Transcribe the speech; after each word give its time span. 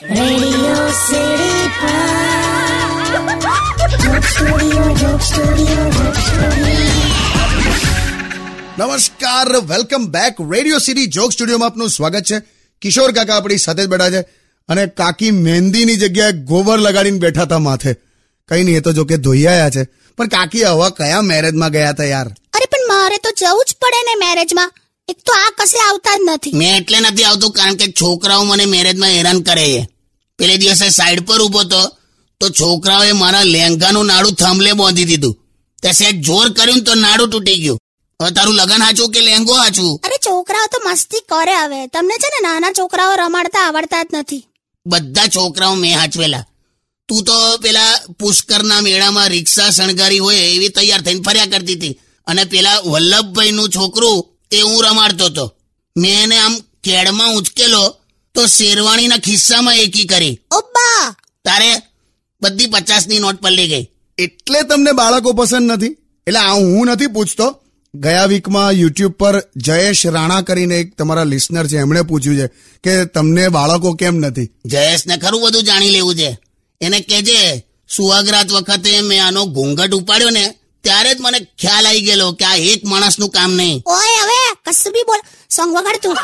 Radio 0.00 0.88
city 0.90 1.60
Studio. 5.20 5.80
નમસ્કાર 8.78 9.48
welcome 9.60 10.06
back 10.06 10.34
radio 10.52 10.78
city 10.78 11.06
joke 11.06 11.32
સ્ટુડિયોમાં 11.32 11.68
આપનું 11.68 11.90
સ્વાગત 11.90 12.20
છે. 12.20 12.40
કિશોર 12.82 13.12
કાકા 13.12 13.36
આપણી 13.36 13.56
સાથે 13.56 13.82
જ 13.82 13.86
બેઠા 13.86 14.10
છે 14.10 14.20
અને 14.68 14.86
કાકી 14.86 15.30
મહેંદીની 15.30 15.96
જગ્યાએ 15.96 16.32
ગોબર 16.32 16.78
લગાડીને 16.78 17.18
બેઠા 17.18 17.42
હતા 17.42 17.58
માથે. 17.58 17.94
કઈ 18.48 18.64
નહીં 18.64 18.76
એ 18.76 18.80
તો 18.80 18.92
જો 18.92 19.04
કે 19.04 19.16
ધોઈ 19.16 19.46
આવ્યા 19.46 19.70
છે. 19.70 19.84
પણ 20.16 20.26
કાકી 20.26 20.64
હવા 20.64 20.90
કયા 20.90 21.20
મેરેજમાં 21.20 21.70
ગયા 21.70 21.90
હતા 21.90 22.04
યાર? 22.04 22.26
અરે 22.26 22.66
પણ 22.66 22.88
મારે 22.88 23.16
તો 23.16 23.30
જવું 23.30 23.64
જ 23.68 23.76
પડે 23.80 24.00
ને 24.02 24.26
મેરેજમાં 24.26 24.72
એક 25.10 25.18
તો 25.26 25.32
આ 25.32 25.50
કશે 25.58 25.78
આવતા 25.78 26.16
જ 26.16 26.20
નથી. 26.26 26.52
મેં 26.52 26.76
એટલે 26.76 26.98
નથી 27.00 27.24
આવતું 27.24 27.52
કારણ 27.52 27.74
કે 27.74 27.86
છોકરાઓ 28.00 28.44
મને 28.44 28.64
મેરેજમાં 28.64 29.08
હેરાન 29.08 29.40
કરે 29.42 29.66
છે. 29.72 29.88
પેલે 30.38 30.56
દિવસે 30.56 30.88
સાઈડ 30.88 31.26
પર 31.26 31.42
ઊભો 31.42 31.62
તો 31.64 31.82
તો 32.40 32.48
છોકરાઓએ 32.48 33.12
મારા 33.12 33.42
લેંગાનું 33.42 34.06
નાડું 34.06 34.32
થાંભલે 34.32 34.72
બાંધી 34.72 35.04
દીધું. 35.04 35.34
તે 35.82 35.92
સેટ 35.92 36.16
જોર 36.20 36.48
કર્યું 36.52 36.84
તો 36.84 36.94
નાડું 36.94 37.30
તૂટી 37.30 37.56
ગયું. 37.56 37.78
હવે 38.22 38.30
તારું 38.30 38.54
લગન 38.54 38.82
હાચું 38.82 39.10
કે 39.10 39.20
લેંગો 39.20 39.54
હાચું? 39.54 40.00
અરે 40.02 40.16
છોકરાઓ 40.26 40.66
તો 40.72 40.90
મસ્તી 40.90 41.22
કરે 41.28 41.54
હવે. 41.56 41.86
તમને 41.86 42.14
છે 42.22 42.28
ને 42.28 42.48
નાના 42.48 42.72
છોકરાઓ 42.78 43.16
રમાડતા 43.16 43.66
આવડતા 43.66 44.02
જ 44.02 44.06
નથી. 44.14 44.44
બધા 44.86 45.26
છોકરાઓ 45.26 45.74
મેં 45.74 45.98
હાચવેલા. 45.98 46.44
તું 47.08 47.24
તો 47.24 47.58
પેલા 47.58 47.92
પુષ્કરના 48.18 48.80
મેળામાં 48.80 49.28
રિક્ષા 49.28 49.70
શણગારી 49.70 50.18
હોય 50.18 50.36
એવી 50.36 50.68
તૈયાર 50.68 51.02
થઈને 51.02 51.22
ફર્યા 51.22 51.46
કરતી 51.46 51.72
હતી. 51.72 52.00
અને 52.26 52.44
પેલા 52.44 52.78
વલ્લભભાઈનું 52.80 53.68
છોકરું 53.68 54.26
એ 54.52 54.60
હું 54.60 54.84
રમાડતો 54.84 55.24
હતો. 55.24 55.56
મેં 55.96 56.22
એને 56.22 56.38
આમ 56.38 56.56
કેડમાં 56.84 57.34
ઉંચકેલો 57.34 57.96
તો 58.34 58.46
શેરવાણીના 58.46 59.16
ખિસ્સામાં 59.16 59.74
એકી 59.74 60.04
કરી. 60.04 60.40
ઓબ્બા! 60.52 61.16
તારે 61.44 61.74
બધી 62.42 62.66
પચાસની 62.66 63.18
નોટ 63.18 63.40
પલ્લી 63.40 63.68
ગઈ. 63.68 63.86
એટલે 64.18 64.62
તમને 64.62 64.92
બાળકો 64.92 65.32
પસંદ 65.32 65.72
નથી? 65.72 65.86
એટલે 66.26 66.38
આ 66.38 66.52
હું 66.52 66.86
નથી 66.86 67.06
પૂછતો. 67.06 67.56
ગયા 67.94 68.24
વીકમાં 68.24 68.70
યુટ્યુબ 68.70 69.12
પર 69.12 69.44
જયેશ 69.56 70.06
રાણા 70.06 70.40
કરીને 70.40 70.78
એક 70.78 70.96
તમારા 70.98 71.24
લિસનર 71.24 71.66
છે 71.66 71.76
એમણે 71.76 72.02
પૂછ્યું 72.02 72.36
છે 72.36 72.46
કે 72.84 73.04
તમને 73.04 73.48
બાળકો 73.48 73.92
કેમ 73.94 74.16
નથી? 74.16 74.50
જયેશને 74.66 75.16
ખરું 75.16 75.42
બધું 75.42 75.62
જાણી 75.62 75.90
લેવું 75.90 76.14
છે. 76.14 76.38
એને 76.80 77.00
કહેજે 77.00 77.66
સુહાગરાત 77.96 78.50
વખતે 78.50 79.00
મેં 79.00 79.26
આનો 79.26 79.46
ઘૂંઘટ 79.46 79.92
ઉપાડ્યો 79.92 80.30
ને 80.30 80.54
ત્યારે 80.84 81.14
જ 81.14 81.16
મને 81.20 81.40
ખ્યાલ 81.40 81.86
આવી 81.86 82.00
ગયેલો 82.00 82.32
કે 82.32 82.44
આ 82.44 82.54
એક 82.54 82.84
માણસનું 82.84 83.30
કામ 83.30 83.52
નહીં. 83.52 83.82
હવે 84.70 84.74
કશું 84.74 84.92
બી 84.92 85.06
બોલ 85.06 85.20
સોંગ 85.48 85.70
વગાડ 85.72 86.00
તું 86.02 86.16